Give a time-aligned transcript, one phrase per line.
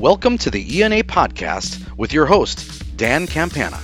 [0.00, 3.78] Welcome to the ENA podcast with your host, Dan Campana.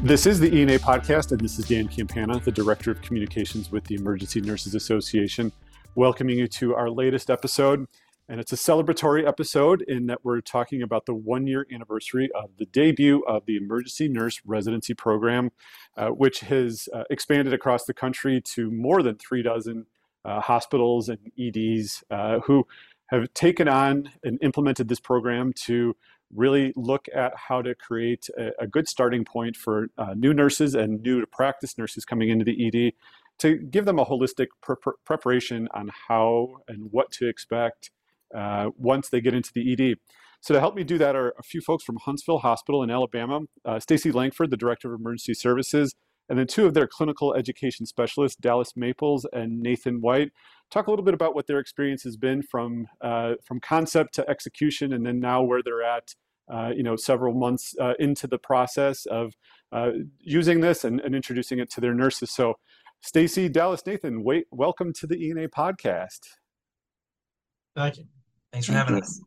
[0.00, 3.84] This is the ENA podcast, and this is Dan Campana, the Director of Communications with
[3.84, 5.52] the Emergency Nurses Association,
[5.96, 7.86] welcoming you to our latest episode.
[8.30, 12.50] And it's a celebratory episode in that we're talking about the one year anniversary of
[12.58, 15.50] the debut of the Emergency Nurse Residency Program,
[15.96, 19.86] uh, which has uh, expanded across the country to more than three dozen
[20.26, 22.66] uh, hospitals and EDs uh, who
[23.06, 25.96] have taken on and implemented this program to
[26.34, 30.74] really look at how to create a, a good starting point for uh, new nurses
[30.74, 32.92] and new to practice nurses coming into the ED
[33.38, 37.90] to give them a holistic pre- preparation on how and what to expect
[38.34, 39.96] uh, once they get into the ED.
[40.40, 43.40] So to help me do that are a few folks from Huntsville Hospital in Alabama,
[43.64, 45.94] uh, Stacy Langford, the Director of Emergency Services,
[46.28, 50.30] and then two of their clinical education specialists, Dallas Maples and Nathan White.
[50.70, 54.28] Talk a little bit about what their experience has been from uh, from concept to
[54.28, 56.14] execution, and then now where they're at.
[56.50, 59.34] Uh, you know, several months uh, into the process of
[59.70, 62.30] uh, using this and, and, introducing it to their nurses.
[62.30, 62.54] So,
[63.02, 66.20] Stacy, Dallas, Nathan, wait, welcome to the ENA podcast.
[67.76, 68.04] Thank you.
[68.52, 69.20] Thanks for having us.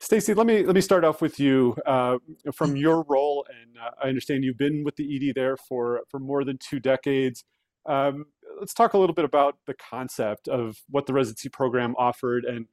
[0.00, 2.18] Stacy, let me let me start off with you uh,
[2.52, 6.18] from your role, and uh, I understand you've been with the ED there for for
[6.18, 7.44] more than two decades.
[7.86, 8.26] Um,
[8.58, 12.66] let's talk a little bit about the concept of what the residency program offered and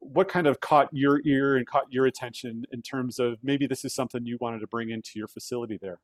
[0.00, 3.84] what kind of caught your ear and caught your attention in terms of maybe this
[3.84, 6.00] is something you wanted to bring into your facility there.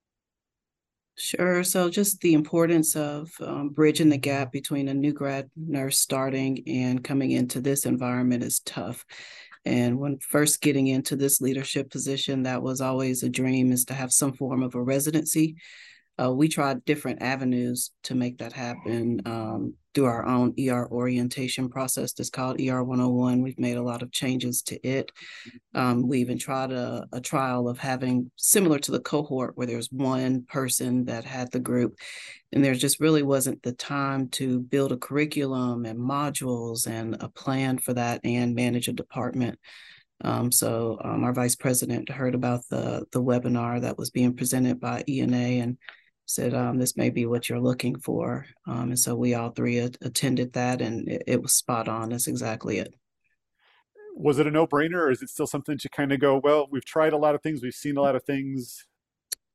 [1.21, 1.63] Sure.
[1.65, 6.63] So, just the importance of um, bridging the gap between a new grad nurse starting
[6.67, 9.05] and coming into this environment is tough.
[9.67, 13.95] And when first getting into this leadership position, that was always a dream is to
[13.95, 15.57] have some form of a residency
[16.21, 21.69] uh, we tried different avenues to make that happen um, through our own ER orientation
[21.69, 23.43] process that's called ER 101.
[23.43, 25.11] We've made a lot of changes to it.
[25.75, 29.91] Um, we even tried a, a, trial of having similar to the cohort where there's
[29.91, 31.97] one person that had the group,
[32.53, 37.29] and there just really wasn't the time to build a curriculum and modules and a
[37.29, 39.59] plan for that and manage a department.
[40.23, 44.79] Um, so um, our vice president heard about the the webinar that was being presented
[44.79, 45.79] by ENA and
[46.31, 49.79] said um, this may be what you're looking for um, and so we all three
[49.79, 52.95] attended that and it, it, was spot on that's exactly it.
[54.15, 56.85] Was it a no-brainer or is it still something to kind of go well we've
[56.85, 58.85] tried a lot of things we've seen a lot of things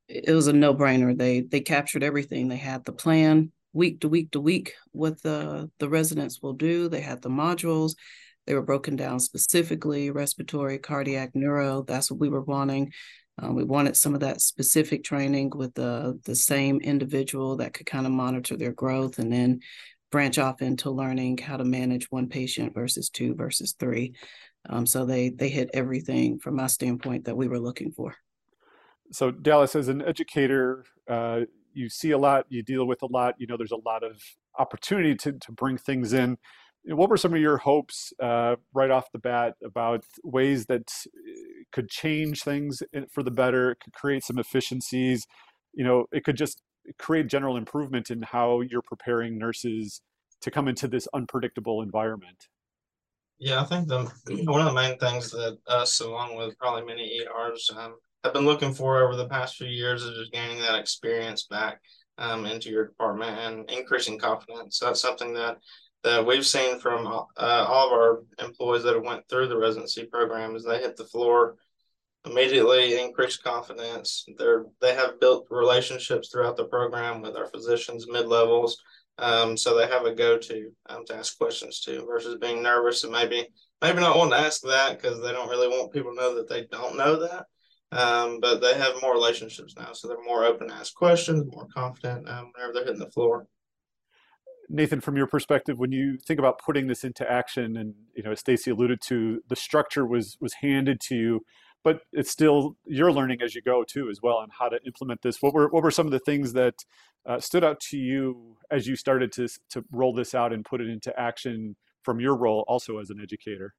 [0.08, 1.18] it was a no-brainer.
[1.18, 2.48] They they captured everything.
[2.48, 3.52] They had the plan.
[3.74, 6.88] Week to week to week what the the residents will do.
[6.88, 7.96] They had the modules.
[8.46, 11.84] They were broken down specifically respiratory cardiac neuro.
[11.84, 12.94] That's what we were wanting
[13.42, 17.86] uh, we wanted some of that specific training with the the same individual that could
[17.86, 19.60] kind of monitor their growth and then
[20.12, 24.14] branch off into learning how to manage one patient versus two versus three.
[24.70, 28.16] Um, so they they hit everything from my standpoint that we were looking for.
[29.12, 31.42] So Dallas, as an educator, uh,
[31.74, 33.36] you see a lot, you deal with a lot.
[33.38, 34.22] You know, there's a lot of
[34.58, 36.38] opportunity to to bring things in
[36.88, 41.32] what were some of your hopes uh, right off the bat about ways that uh,
[41.72, 45.26] could change things for the better could create some efficiencies
[45.74, 46.62] you know it could just
[47.00, 50.02] create general improvement in how you're preparing nurses
[50.42, 52.48] to come into this unpredictable environment
[53.40, 54.04] yeah i think the
[54.46, 58.46] one of the main things that us along with probably many ers um, have been
[58.46, 61.80] looking for over the past few years is just gaining that experience back
[62.18, 64.80] um, into your department and increasing confidence.
[64.80, 65.58] So that's something that
[66.06, 70.06] that we've seen from uh, all of our employees that have went through the residency
[70.06, 71.56] program is they hit the floor
[72.26, 74.26] immediately increased confidence.
[74.38, 78.78] They're they have built relationships throughout the program with our physicians mid-levels
[79.18, 83.14] um, so they have a go-to um, to ask questions to versus being nervous and
[83.14, 83.48] maybe
[83.82, 86.50] maybe not wanting to ask that because they don't really want people to know that
[86.50, 87.46] they don't know that.
[87.92, 91.68] Um, but they have more relationships now so they're more open to ask questions more
[91.74, 93.48] confident um, whenever they're hitting the floor
[94.70, 98.32] Nathan, from your perspective, when you think about putting this into action, and you know,
[98.32, 101.46] as Stacy alluded to, the structure was was handed to you,
[101.84, 105.22] but it's still you're learning as you go too, as well, on how to implement
[105.22, 105.42] this.
[105.42, 106.76] What were what were some of the things that
[107.26, 110.82] uh, stood out to you as you started to to roll this out and put
[110.82, 113.74] it into action from your role, also as an educator?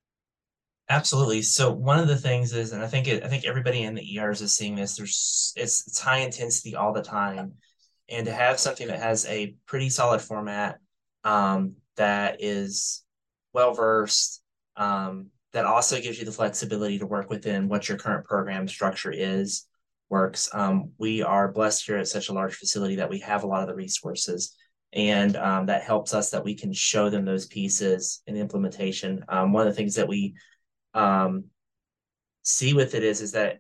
[0.88, 1.42] Absolutely.
[1.42, 4.18] So one of the things is, and I think it, I think everybody in the
[4.18, 4.96] ERs is seeing this.
[4.96, 7.54] There's it's it's high intensity all the time
[8.08, 10.79] and to have something that has a pretty solid format
[11.25, 13.05] um, that is
[13.53, 14.43] well versed
[14.76, 19.12] um, that also gives you the flexibility to work within what your current program structure
[19.12, 19.67] is
[20.08, 23.47] works um, we are blessed here at such a large facility that we have a
[23.47, 24.56] lot of the resources
[24.93, 29.25] and um, that helps us that we can show them those pieces in implementation.
[29.29, 30.35] Um, one of the things that we
[30.94, 31.44] um,
[32.43, 33.58] see with it is is that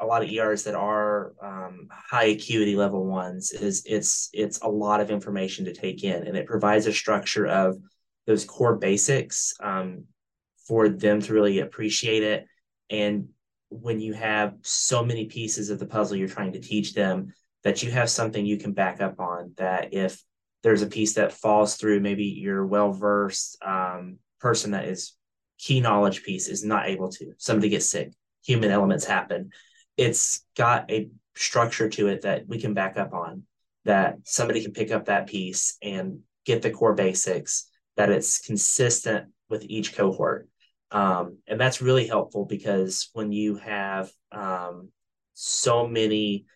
[0.00, 4.68] a lot of ERs that are um, high acuity level ones is it's it's a
[4.68, 7.76] lot of information to take in, and it provides a structure of
[8.26, 10.04] those core basics um,
[10.66, 12.46] for them to really appreciate it.
[12.90, 13.28] And
[13.68, 17.32] when you have so many pieces of the puzzle you're trying to teach them,
[17.62, 19.52] that you have something you can back up on.
[19.56, 20.22] That if
[20.62, 25.14] there's a piece that falls through, maybe your well versed um, person that is
[25.58, 27.32] key knowledge piece is not able to.
[27.38, 28.12] Somebody gets sick,
[28.44, 29.50] human elements happen.
[29.96, 33.44] It's got a structure to it that we can back up on.
[33.84, 37.68] That somebody can pick up that piece and get the core basics.
[37.96, 40.48] That it's consistent with each cohort.
[40.90, 44.90] Um, and that's really helpful because when you have um,
[45.34, 46.46] so many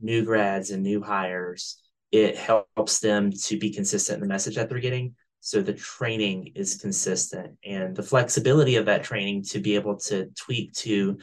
[0.00, 1.80] new grads and new hires,
[2.10, 5.14] it helps them to be consistent in the message that they're getting.
[5.40, 10.26] So the training is consistent and the flexibility of that training to be able to
[10.36, 11.18] tweak to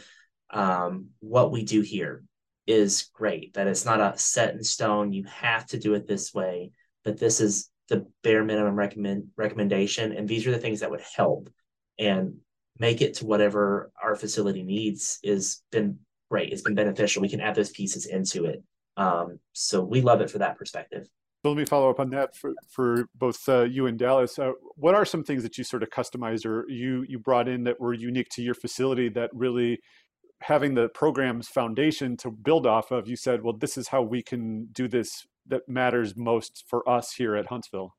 [0.54, 2.24] um, what we do here
[2.66, 3.54] is great.
[3.56, 6.72] That it's not a set in stone, you have to do it this way,
[7.04, 10.14] but this is the bare minimum recommend recommendation.
[10.14, 11.50] And these are the things that would help
[12.00, 12.36] and
[12.80, 16.52] make it to whatever our facility needs is been great.
[16.52, 17.22] It's been beneficial.
[17.22, 18.64] We can add those pieces into it.
[18.98, 21.08] Um, so we love it for that perspective.
[21.44, 24.40] So let me follow up on that for, for both uh, you and Dallas.
[24.40, 27.66] Uh, what are some things that you sort of customized or you you brought in
[27.66, 29.82] that were unique to your facility that really
[30.44, 33.08] having the program's foundation to build off of?
[33.08, 37.14] You said, well, this is how we can do this that matters most for us
[37.14, 37.96] here at Huntsville.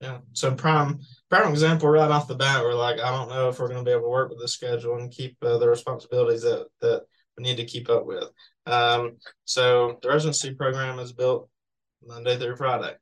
[0.00, 0.18] Yeah.
[0.34, 1.00] So prime
[1.30, 3.88] prime example right off the bat, we're like, I don't know if we're going to
[3.88, 7.02] be able to work with the schedule and keep uh, the responsibilities that that
[7.36, 8.24] we need to keep up with.
[8.66, 11.48] Um, so the residency program is built
[12.06, 12.94] Monday through Friday.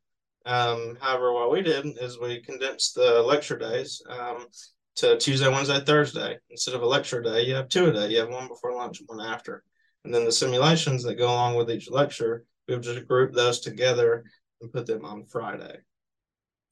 [0.47, 4.47] Um, however, what we did is we condensed the lecture days um,
[4.96, 6.38] to Tuesday, Wednesday, Thursday.
[6.50, 8.08] Instead of a lecture day, you have two a day.
[8.08, 9.64] You have one before lunch one after.
[10.05, 14.25] And then the simulations that go along with each lecture, we've just grouped those together
[14.61, 15.79] and put them on Friday.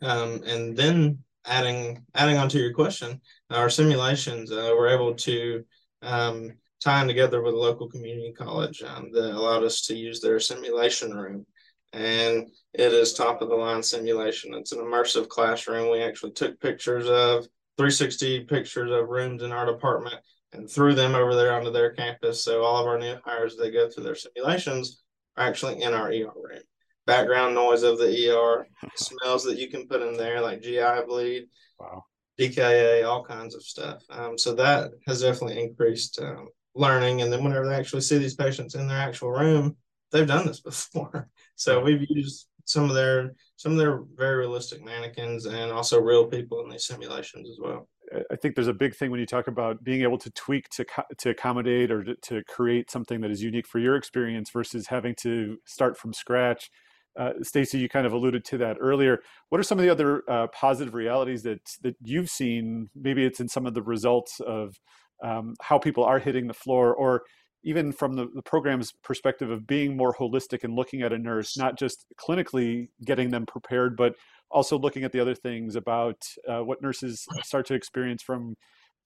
[0.02, 3.20] Um, and then adding adding on to your question,
[3.50, 5.64] our simulations uh, we're able to
[6.02, 6.52] um,
[6.82, 11.12] tie together with a local community college um, that allowed us to use their simulation
[11.14, 11.46] room.
[11.92, 14.54] And it is top of the line simulation.
[14.54, 15.90] It's an immersive classroom.
[15.90, 17.46] We actually took pictures of
[17.78, 20.16] 360 pictures of rooms in our department
[20.52, 22.44] and threw them over there onto their campus.
[22.44, 25.02] So all of our new hires that go through their simulations
[25.36, 26.62] are actually in our ER room
[27.06, 28.66] background noise of the ER,
[28.96, 31.44] smells that you can put in there like GI bleed,
[31.78, 32.04] wow,
[32.38, 34.02] DKA, all kinds of stuff.
[34.10, 37.22] Um, so that has definitely increased um, learning.
[37.22, 39.76] And then whenever they actually see these patients in their actual room,
[40.10, 41.28] they've done this before.
[41.56, 46.26] So we've used some of their some of their very realistic mannequins and also real
[46.26, 47.88] people in these simulations as well.
[48.30, 50.84] I think there's a big thing when you talk about being able to tweak to
[51.18, 55.14] to accommodate or to, to create something that is unique for your experience versus having
[55.20, 56.70] to start from scratch
[57.18, 59.20] uh, Stacy, you kind of alluded to that earlier.
[59.50, 62.88] What are some of the other uh, positive realities that that you've seen?
[62.94, 64.80] Maybe it's in some of the results of
[65.22, 67.22] um, how people are hitting the floor, or
[67.64, 71.56] even from the, the, program's perspective of being more holistic and looking at a nurse,
[71.56, 74.14] not just clinically getting them prepared, but
[74.50, 76.16] also looking at the other things about
[76.48, 78.56] uh, what nurses start to experience from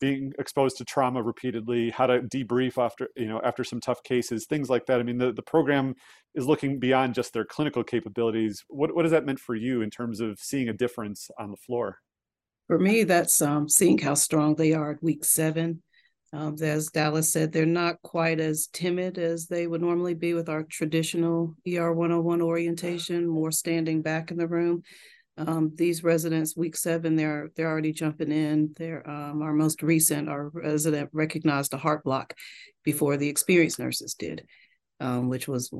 [0.01, 4.47] being exposed to trauma repeatedly, how to debrief after you know after some tough cases,
[4.47, 5.01] things like that.
[5.01, 5.95] I mean, the, the program
[6.35, 8.65] is looking beyond just their clinical capabilities.
[8.69, 11.57] What what has that meant for you in terms of seeing a difference on the
[11.57, 11.99] floor?
[12.67, 15.83] For me, that's um, seeing how strong they are at week seven.
[16.33, 20.49] Um, as Dallas said, they're not quite as timid as they would normally be with
[20.49, 24.83] our traditional ER 101 orientation, more standing back in the room.
[25.39, 28.73] Um, these residents, week seven, they're they're already jumping in.
[28.77, 32.35] They're um, our most recent, our resident recognized a heart block
[32.85, 34.47] before the experienced nurses did,
[34.99, 35.71] um, which was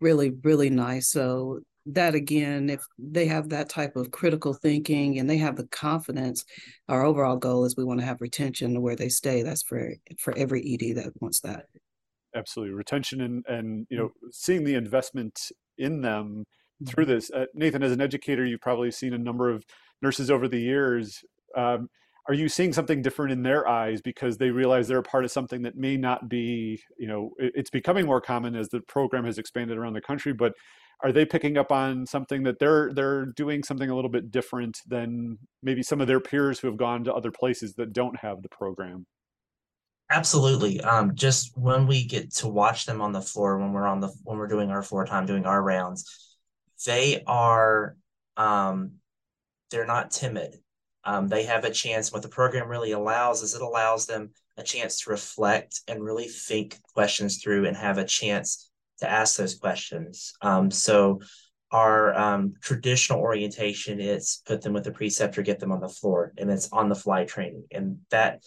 [0.00, 1.08] really really nice.
[1.08, 5.66] So that again, if they have that type of critical thinking and they have the
[5.68, 6.44] confidence,
[6.88, 9.42] our overall goal is we want to have retention to where they stay.
[9.42, 11.66] That's for for every ED that wants that.
[12.34, 15.38] Absolutely, retention and and you know seeing the investment
[15.78, 16.44] in them
[16.86, 17.14] through mm-hmm.
[17.14, 17.30] this.
[17.30, 19.64] Uh, Nathan, as an educator, you've probably seen a number of
[20.02, 21.24] nurses over the years.
[21.56, 21.88] Um,
[22.28, 25.30] are you seeing something different in their eyes because they realize they're a part of
[25.30, 29.38] something that may not be, you know, it's becoming more common as the program has
[29.38, 30.52] expanded around the country, but
[31.02, 34.80] are they picking up on something that they're they're doing something a little bit different
[34.86, 38.42] than maybe some of their peers who have gone to other places that don't have
[38.42, 39.06] the program?
[40.10, 40.80] Absolutely.
[40.80, 44.08] Um, just when we get to watch them on the floor when we're on the
[44.24, 46.36] when we're doing our floor time, doing our rounds,
[46.86, 47.96] they are
[48.36, 48.92] um,
[49.70, 50.56] they're not timid.
[51.06, 52.12] Um, they have a chance.
[52.12, 56.28] What the program really allows is it allows them a chance to reflect and really
[56.28, 60.34] think questions through and have a chance to ask those questions.
[60.42, 61.20] Um, so
[61.70, 66.32] our um, traditional orientation is put them with the preceptor, get them on the floor,
[66.38, 67.64] and it's on the fly training.
[67.70, 68.42] And that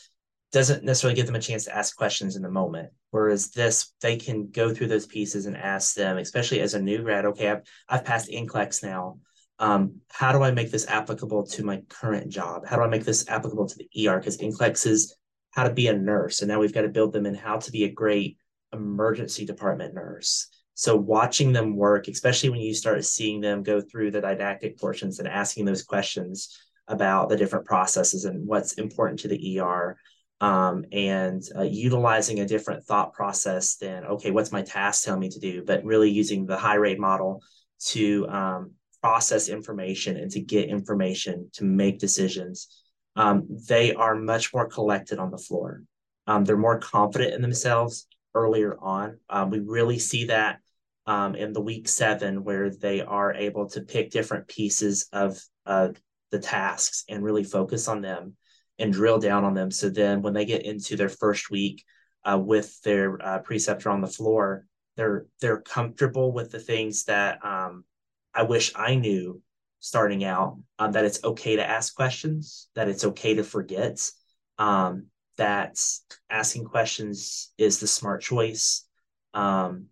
[0.51, 2.89] doesn't necessarily give them a chance to ask questions in the moment.
[3.11, 7.03] Whereas this, they can go through those pieces and ask them, especially as a new
[7.03, 7.25] grad.
[7.25, 9.19] Okay, I've, I've passed NCLEX now.
[9.59, 12.65] Um, how do I make this applicable to my current job?
[12.65, 14.17] How do I make this applicable to the ER?
[14.17, 15.15] Because NCLEX is
[15.51, 17.71] how to be a nurse, and now we've got to build them in how to
[17.71, 18.37] be a great
[18.71, 20.47] emergency department nurse.
[20.75, 25.19] So watching them work, especially when you start seeing them go through the didactic portions
[25.19, 29.97] and asking those questions about the different processes and what's important to the ER,
[30.39, 35.29] um, and uh, utilizing a different thought process than okay, what's my task telling me
[35.29, 37.43] to do, but really using the HIRAID model
[37.87, 42.83] to um, process information and to get information to make decisions.
[43.15, 45.83] Um, they are much more collected on the floor.
[46.27, 49.17] Um, they're more confident in themselves earlier on.
[49.29, 50.59] Um, we really see that
[51.07, 55.89] um, in the week seven, where they are able to pick different pieces of uh,
[56.31, 58.35] the tasks and really focus on them
[58.77, 59.71] and drill down on them.
[59.71, 61.83] So then when they get into their first week
[62.23, 64.65] uh, with their uh, preceptor on the floor,
[64.95, 67.85] they're they're comfortable with the things that um,
[68.33, 69.41] I wish I knew
[69.79, 70.57] starting out.
[70.77, 74.09] Um, that it's okay to ask questions, that it's okay to forget,
[74.57, 75.07] um,
[75.37, 75.81] that
[76.29, 78.85] asking questions is the smart choice.
[79.33, 79.87] Um,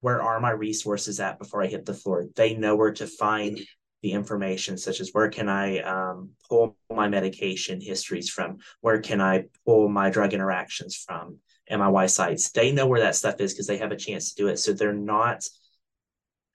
[0.00, 2.26] where are my resources at before I hit the floor?
[2.36, 3.60] They know where to find
[4.02, 8.58] the information, such as where can I um, pull my medication histories from?
[8.80, 11.38] Where can I pull my drug interactions from?
[11.70, 12.50] MIY sites.
[12.50, 14.58] They know where that stuff is because they have a chance to do it.
[14.58, 15.42] So they're not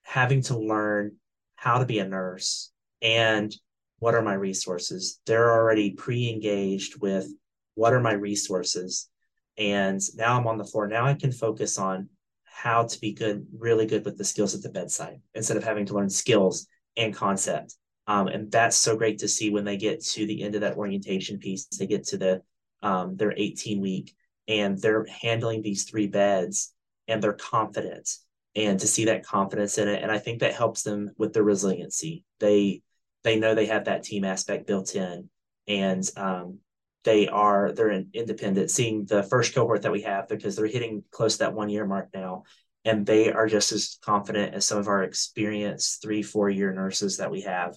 [0.04, 1.18] having to learn
[1.63, 3.55] how to be a nurse and
[4.00, 5.22] what are my resources.
[5.25, 7.27] They're already pre engaged with
[7.75, 9.10] what are my resources.
[9.58, 10.88] And now I'm on the floor.
[10.88, 12.10] Now I can focus on
[12.43, 15.86] how to be good, really good with the skills at the bedside instead of having
[15.86, 16.67] to learn skills
[16.98, 17.75] and concept.
[18.08, 20.75] Um, and that's so great to see when they get to the end of that
[20.75, 21.65] orientation piece.
[21.67, 22.41] They get to the
[22.82, 24.13] um, their 18 week
[24.50, 26.74] and they're handling these three beds
[27.08, 28.10] and they're confident
[28.55, 30.03] and to see that confidence in it.
[30.03, 32.24] And I think that helps them with their resiliency.
[32.39, 32.81] They
[33.24, 35.29] they know they have that team aspect built in
[35.67, 36.60] and um,
[37.03, 38.72] they are they're independent.
[38.72, 41.86] Seeing the first cohort that we have because they're hitting close to that one year
[41.86, 42.43] mark now
[42.86, 47.17] and they are just as confident as some of our experienced three four year nurses
[47.17, 47.75] that we have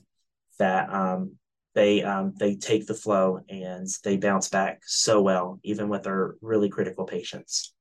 [0.59, 1.33] that um,
[1.75, 6.37] they um, they take the flow and they bounce back so well even with our
[6.41, 7.75] really critical patients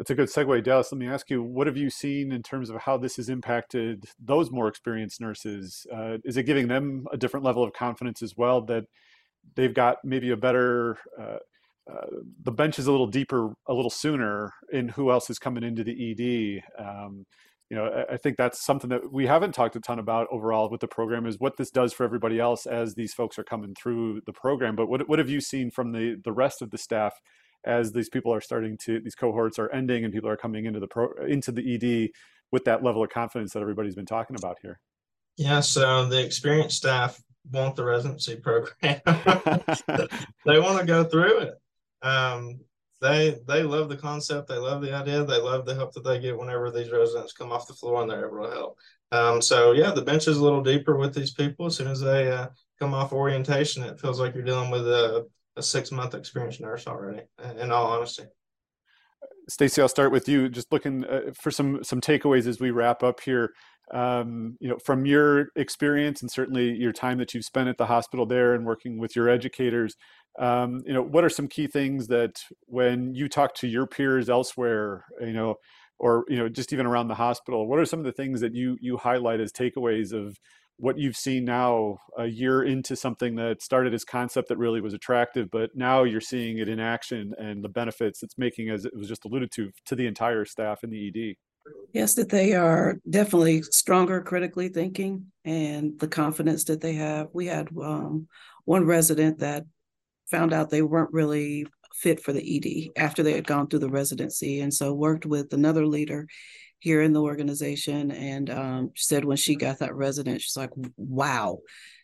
[0.00, 0.90] that's a good segue dallas.
[0.90, 4.06] Let me ask you what have you seen in terms of how this has impacted
[4.18, 5.86] those more experienced nurses?
[5.94, 8.84] Uh, is it giving them a different level of confidence as well that
[9.56, 11.36] they've got maybe a better uh,
[11.92, 12.06] uh,
[12.44, 15.84] the bench is a little deeper a little sooner in who else is coming into
[15.84, 17.26] the ed um,
[17.68, 20.70] you know I, I, think that's something that we haven't talked a ton about overall
[20.70, 23.74] with the program is what this does for everybody else as these folks are coming
[23.74, 24.76] through the program.
[24.76, 27.20] But what, what have you seen from the the rest of the staff
[27.64, 30.80] as these people are starting to these cohorts are ending and people are coming into
[30.80, 32.10] the pro into the ed
[32.52, 34.80] with that level of confidence that everybody's been talking about here
[35.36, 37.20] yeah so the experienced staff
[37.52, 38.72] want the residency program
[40.46, 41.54] they want to go through it
[42.02, 42.60] um,
[43.00, 44.48] they they love the concept.
[44.48, 45.24] They love the idea.
[45.24, 48.10] They love the help that they get whenever these residents come off the floor and
[48.10, 48.78] they're able to help.
[49.12, 51.66] Um, so yeah, the bench is a little deeper with these people.
[51.66, 52.48] As soon as they uh,
[52.78, 55.26] come off orientation, it feels like you're dealing with a,
[55.60, 57.22] a six month experienced nurse already.
[57.58, 58.24] In all honesty.
[59.48, 60.48] Stacy, I'll start with you.
[60.48, 63.52] Just looking uh, for some some takeaways as we wrap up here.
[63.92, 67.86] Um, you know, from your experience and certainly your time that you've spent at the
[67.86, 69.96] hospital there and working with your educators,
[70.38, 74.30] um, you know what are some key things that when you talk to your peers
[74.30, 75.56] elsewhere you know
[76.00, 78.54] or you know just even around the hospital what are some of the things that
[78.54, 80.36] you you highlight as takeaways of
[80.76, 84.94] what you've seen now a year into something that started as concept that really was
[84.94, 88.96] attractive but now you're seeing it in action and the benefits it's making as it
[88.96, 91.36] was just alluded to to the entire staff in the ed
[91.92, 97.28] yes that they are definitely stronger critically thinking and the confidence that they have.
[97.32, 98.28] We had um,
[98.64, 99.64] one resident that
[100.30, 101.66] found out they weren't really
[102.00, 104.60] fit for the ED after they had gone through the residency.
[104.60, 106.26] And so worked with another leader
[106.78, 111.58] here in the organization and um, said when she got that resident, she's like, wow,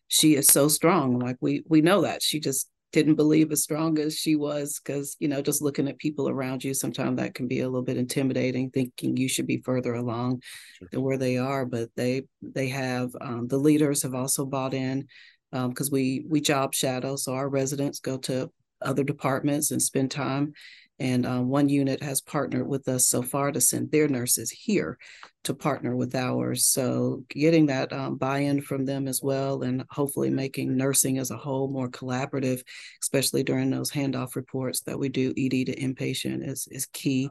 [0.08, 1.18] she is so strong.
[1.18, 2.22] Like we we know that.
[2.22, 5.98] She just didn't believe as strong as she was because you know just looking at
[5.98, 9.60] people around you sometimes that can be a little bit intimidating thinking you should be
[9.64, 10.40] further along
[10.78, 10.88] sure.
[10.90, 15.06] than where they are but they they have um, the leaders have also bought in
[15.50, 18.50] because um, we we job shadow so our residents go to
[18.86, 20.54] other departments and spend time
[20.98, 24.98] and um, one unit has partnered with us so far to send their nurses here
[25.44, 26.66] to partner with ours.
[26.66, 31.36] So getting that um, buy-in from them as well, and hopefully making nursing as a
[31.36, 32.62] whole more collaborative,
[33.02, 37.28] especially during those handoff reports that we do ED to inpatient, is is key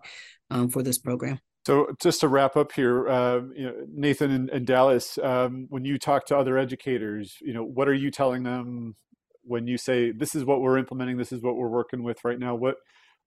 [0.52, 1.40] um, for this program.
[1.66, 5.84] So just to wrap up here, uh, you know, Nathan and, and Dallas, um, when
[5.84, 8.96] you talk to other educators, you know, what are you telling them
[9.46, 12.40] when you say this is what we're implementing, this is what we're working with right
[12.40, 12.56] now?
[12.56, 12.76] What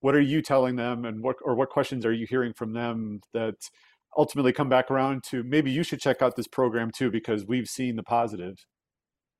[0.01, 3.21] what are you telling them and what or what questions are you hearing from them
[3.33, 3.55] that
[4.17, 7.69] ultimately come back around to maybe you should check out this program too because we've
[7.69, 8.57] seen the positive.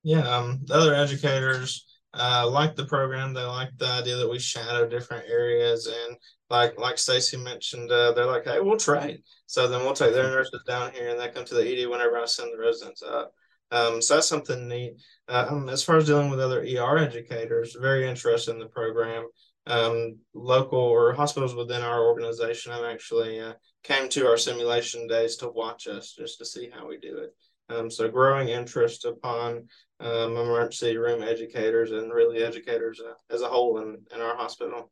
[0.03, 4.39] yeah um, the other educators uh, like the program they like the idea that we
[4.39, 6.17] shadow different areas and
[6.49, 10.23] like like stacy mentioned uh, they're like hey we'll trade so then we'll take their
[10.35, 13.33] nurses down here and they come to the ed whenever i send the residents up
[13.71, 14.95] um, so that's something neat
[15.27, 19.27] uh, um, as far as dealing with other er educators very interested in the program
[19.67, 25.37] um, local or hospitals within our organization have actually uh, came to our simulation days
[25.37, 27.35] to watch us just to see how we do it.
[27.69, 29.67] Um, so growing interest upon
[29.99, 34.91] um, emergency room educators and really educators uh, as a whole in, in our hospital.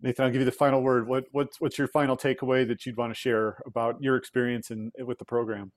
[0.00, 1.08] Nathan, I'll give you the final word.
[1.08, 4.92] What, what's, what's your final takeaway that you'd want to share about your experience in,
[4.98, 5.72] with the program?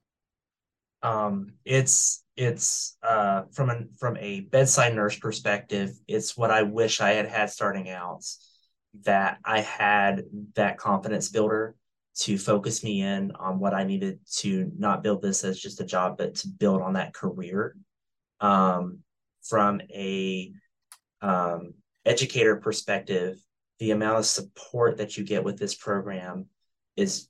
[1.04, 7.02] Um, it's it's uh, from a from a bedside nurse perspective, it's what I wish
[7.02, 8.24] I had had starting out.
[9.06, 11.76] That I had that confidence builder
[12.20, 15.86] to focus me in on what I needed to not build this as just a
[15.86, 17.76] job, but to build on that career.
[18.40, 19.00] Um,
[19.42, 20.54] from a
[21.22, 21.74] um,
[22.06, 23.38] educator perspective,
[23.80, 26.46] the amount of support that you get with this program
[26.96, 27.30] is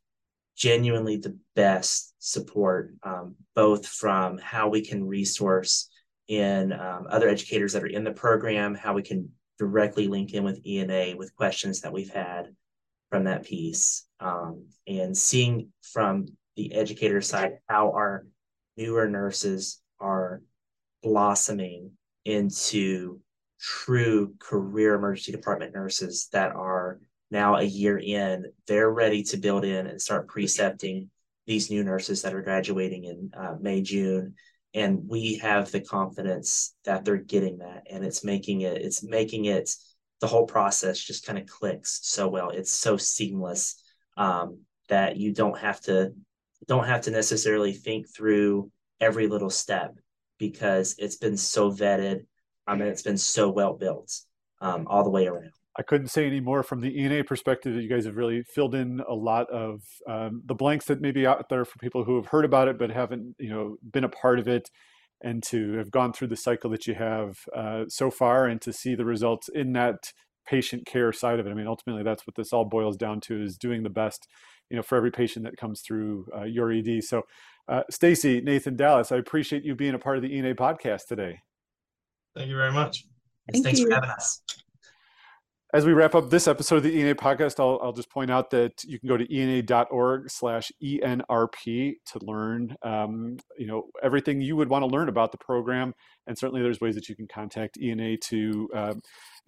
[0.56, 5.90] genuinely the best support, um, both from how we can resource
[6.28, 10.44] in um, other educators that are in the program, how we can directly link in
[10.44, 12.54] with ENA with questions that we've had
[13.10, 18.26] from that piece, um, and seeing from the educator side how our
[18.78, 20.42] newer nurses are
[21.02, 21.92] blossoming
[22.26, 23.20] into
[23.60, 27.00] true career emergency department nurses that are
[27.34, 31.10] now a year in, they're ready to build in and start precepting
[31.46, 34.36] these new nurses that are graduating in uh, May, June.
[34.74, 37.84] And we have the confidence that they're getting that.
[37.90, 39.70] And it's making it, it's making it,
[40.22, 42.50] the whole process just kind of clicks so well.
[42.52, 43.84] It's so seamless
[44.16, 46.14] um, that you don't have to,
[46.68, 49.96] don't have to necessarily think through every little step
[50.38, 52.26] because it's been so vetted.
[52.66, 54.18] I mean, it's been so well built
[54.62, 55.53] um, all the way around.
[55.78, 58.76] I couldn't say any more from the ENA perspective that you guys have really filled
[58.76, 62.16] in a lot of um, the blanks that may be out there for people who
[62.16, 64.70] have heard about it but haven't, you know, been a part of it,
[65.22, 68.72] and to have gone through the cycle that you have uh, so far, and to
[68.72, 70.12] see the results in that
[70.46, 71.50] patient care side of it.
[71.50, 74.28] I mean, ultimately, that's what this all boils down to: is doing the best,
[74.70, 77.04] you know, for every patient that comes through uh, your ED.
[77.04, 77.24] So,
[77.68, 81.40] uh, Stacy, Nathan, Dallas, I appreciate you being a part of the ENA podcast today.
[82.36, 83.06] Thank you very much.
[83.52, 83.88] Thank Thanks you.
[83.88, 84.42] for having us.
[85.74, 88.52] As we wrap up this episode of the ENA podcast, I'll, I'll just point out
[88.52, 94.56] that you can go to ena.org slash ENRP to learn, um, you know, everything you
[94.56, 95.96] would want to learn about the program.
[96.28, 98.94] And certainly there's ways that you can contact ENA to uh,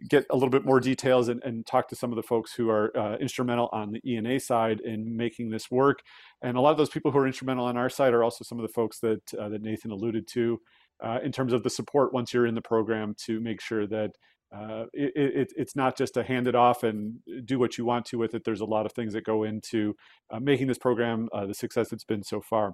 [0.09, 2.71] get a little bit more details and, and, talk to some of the folks who
[2.71, 5.99] are uh, instrumental on the ENA side in making this work.
[6.41, 8.57] And a lot of those people who are instrumental on our side are also some
[8.57, 10.59] of the folks that, uh, that Nathan alluded to
[11.03, 14.11] uh, in terms of the support once you're in the program to make sure that
[14.55, 18.05] uh, it, it, it's not just to hand it off and do what you want
[18.05, 18.43] to with it.
[18.43, 19.95] There's a lot of things that go into
[20.31, 22.73] uh, making this program uh, the success it's been so far.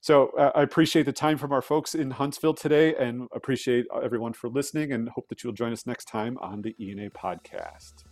[0.00, 4.32] So uh, I appreciate the time from our folks in Huntsville today and appreciate everyone
[4.32, 8.04] for listening and hope that you'll join us next time on the ENA podcast.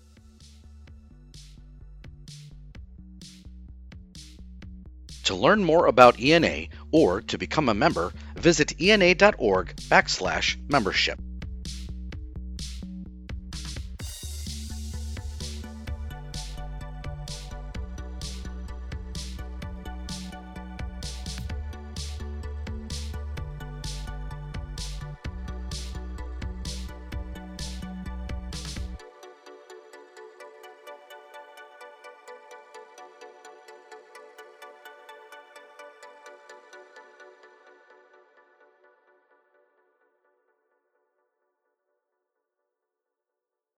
[5.24, 11.20] To learn more about ENA or to become a member, visit ena.org backslash membership.